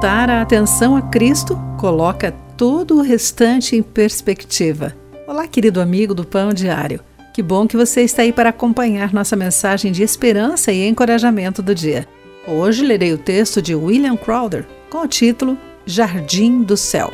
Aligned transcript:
voltar 0.00 0.30
a 0.30 0.40
atenção 0.40 0.96
a 0.96 1.02
Cristo 1.02 1.58
coloca 1.78 2.32
todo 2.56 2.96
o 2.96 3.02
restante 3.02 3.76
em 3.76 3.82
perspectiva. 3.82 4.96
Olá, 5.28 5.46
querido 5.46 5.78
amigo 5.78 6.14
do 6.14 6.24
Pão 6.24 6.54
Diário. 6.54 7.00
Que 7.34 7.42
bom 7.42 7.66
que 7.66 7.76
você 7.76 8.00
está 8.00 8.22
aí 8.22 8.32
para 8.32 8.48
acompanhar 8.48 9.12
nossa 9.12 9.36
mensagem 9.36 9.92
de 9.92 10.02
esperança 10.02 10.72
e 10.72 10.88
encorajamento 10.88 11.60
do 11.60 11.74
dia. 11.74 12.08
Hoje 12.48 12.82
lerei 12.82 13.12
o 13.12 13.18
texto 13.18 13.60
de 13.60 13.74
William 13.74 14.16
Crowder 14.16 14.66
com 14.88 15.02
o 15.02 15.06
título 15.06 15.58
Jardim 15.84 16.62
do 16.62 16.78
Céu. 16.78 17.12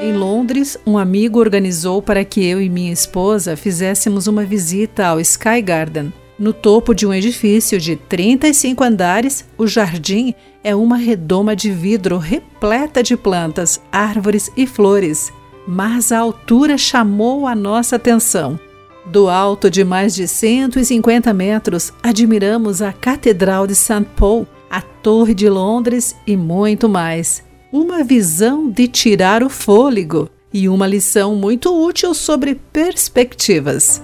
Em 0.00 0.14
Londres, 0.14 0.78
um 0.86 0.96
amigo 0.96 1.38
organizou 1.38 2.00
para 2.00 2.24
que 2.24 2.42
eu 2.42 2.58
e 2.58 2.70
minha 2.70 2.90
esposa 2.90 3.54
fizéssemos 3.54 4.26
uma 4.26 4.46
visita 4.46 5.04
ao 5.08 5.20
Sky 5.20 5.60
Garden. 5.60 6.10
No 6.38 6.52
topo 6.52 6.92
de 6.92 7.06
um 7.06 7.14
edifício 7.14 7.78
de 7.78 7.94
35 7.94 8.82
andares, 8.82 9.44
o 9.56 9.66
jardim 9.68 10.34
é 10.64 10.74
uma 10.74 10.96
redoma 10.96 11.54
de 11.54 11.70
vidro 11.70 12.18
repleta 12.18 13.02
de 13.02 13.16
plantas, 13.16 13.80
árvores 13.92 14.50
e 14.56 14.66
flores. 14.66 15.32
Mas 15.66 16.10
a 16.10 16.18
altura 16.18 16.76
chamou 16.76 17.46
a 17.46 17.54
nossa 17.54 17.96
atenção. 17.96 18.58
Do 19.06 19.28
alto 19.28 19.70
de 19.70 19.84
mais 19.84 20.14
de 20.14 20.26
150 20.26 21.32
metros, 21.32 21.92
admiramos 22.02 22.82
a 22.82 22.92
Catedral 22.92 23.66
de 23.66 23.74
St. 23.74 24.06
Paul, 24.16 24.46
a 24.68 24.80
Torre 24.80 25.34
de 25.34 25.48
Londres 25.48 26.16
e 26.26 26.36
muito 26.36 26.88
mais. 26.88 27.44
Uma 27.70 28.02
visão 28.02 28.68
de 28.68 28.88
tirar 28.88 29.42
o 29.42 29.48
fôlego 29.48 30.28
e 30.52 30.68
uma 30.68 30.86
lição 30.86 31.36
muito 31.36 31.72
útil 31.72 32.14
sobre 32.14 32.54
perspectivas. 32.72 34.02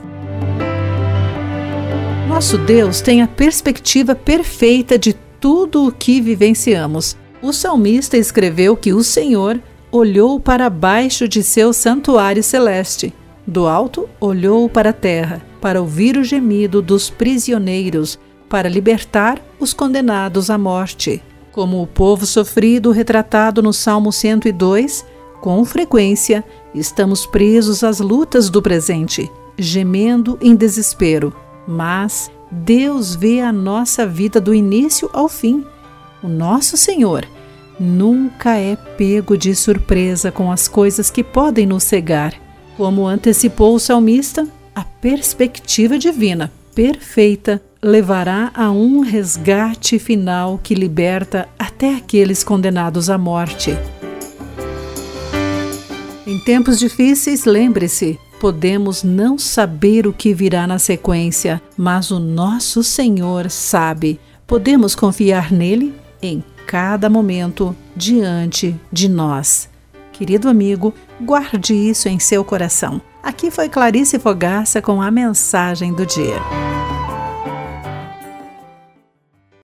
Nosso 2.30 2.56
Deus 2.56 3.00
tem 3.00 3.22
a 3.22 3.26
perspectiva 3.26 4.14
perfeita 4.14 4.96
de 4.96 5.12
tudo 5.40 5.84
o 5.84 5.92
que 5.92 6.20
vivenciamos. 6.20 7.16
O 7.42 7.52
salmista 7.52 8.16
escreveu 8.16 8.76
que 8.76 8.92
o 8.92 9.02
Senhor 9.02 9.60
olhou 9.90 10.38
para 10.38 10.70
baixo 10.70 11.26
de 11.26 11.42
seu 11.42 11.72
santuário 11.72 12.40
celeste. 12.40 13.12
Do 13.45 13.66
alto, 13.66 14.09
olhou 14.20 14.68
para 14.68 14.90
a 14.90 14.92
terra, 14.92 15.42
para 15.60 15.80
ouvir 15.80 16.16
o 16.16 16.22
gemido 16.22 16.80
dos 16.80 17.10
prisioneiros, 17.10 18.16
para 18.48 18.68
libertar 18.68 19.42
os 19.59 19.74
condenados 19.74 20.50
à 20.50 20.56
morte. 20.56 21.20
Como 21.50 21.82
o 21.82 21.87
povo 21.87 22.24
sofrido 22.24 22.92
retratado 22.92 23.60
no 23.60 23.72
Salmo 23.72 24.12
102, 24.12 25.04
com 25.40 25.65
frequência 25.65 26.44
estamos 26.72 27.26
presos 27.26 27.82
às 27.82 27.98
lutas 27.98 28.48
do 28.48 28.62
presente, 28.62 29.28
gemendo 29.59 30.38
em 30.40 30.54
desespero 30.54 31.34
mas 31.71 32.30
Deus 32.51 33.15
vê 33.15 33.40
a 33.40 33.52
nossa 33.52 34.04
vida 34.04 34.40
do 34.40 34.52
início 34.52 35.09
ao 35.13 35.29
fim. 35.29 35.65
O 36.23 36.29
nosso 36.29 36.77
Senhor 36.77 37.24
nunca 37.79 38.57
é 38.57 38.74
pego 38.77 39.38
de 39.38 39.54
surpresa 39.54 40.32
com 40.32 40.51
as 40.51 40.66
coisas 40.66 41.10
que 41.10 41.23
podem 41.23 41.66
nos 41.66 41.85
cegar. 41.85 42.35
Como 42.77 43.07
antecipou 43.07 43.74
o 43.77 43.79
salmista, 43.79 44.49
a 44.74 44.82
perspectiva 44.82 45.96
divina 45.96 46.52
perfeita 46.74 47.62
levará 47.82 48.51
a 48.55 48.71
um 48.71 49.01
resgate 49.01 49.99
final 49.99 50.59
que 50.62 50.74
liberta 50.74 51.49
até 51.59 51.95
aqueles 51.95 52.43
condenados 52.45 53.09
à 53.09 53.16
morte. 53.16 53.77
Em 56.27 56.38
tempos 56.40 56.79
difíceis, 56.79 57.45
lembre-se, 57.45 58.18
Podemos 58.41 59.02
não 59.02 59.37
saber 59.37 60.07
o 60.07 60.15
que 60.15 60.33
virá 60.33 60.66
na 60.66 60.79
sequência, 60.79 61.60
mas 61.77 62.10
o 62.10 62.19
nosso 62.19 62.83
Senhor 62.83 63.51
sabe. 63.51 64.19
Podemos 64.47 64.94
confiar 64.94 65.53
nele 65.53 65.94
em 66.22 66.43
cada 66.66 67.11
momento 67.11 67.77
diante 67.94 68.75
de 68.91 69.11
nós. 69.11 69.69
Querido 70.11 70.49
amigo, 70.49 70.94
guarde 71.21 71.75
isso 71.75 72.09
em 72.09 72.19
seu 72.19 72.43
coração. 72.43 73.03
Aqui 73.23 73.50
foi 73.50 73.69
Clarice 73.69 74.19
Fogaça 74.19 74.81
com 74.81 75.03
a 75.03 75.11
mensagem 75.11 75.93
do 75.93 76.06
dia. 76.06 76.80